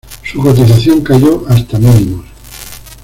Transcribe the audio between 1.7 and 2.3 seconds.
mínimos.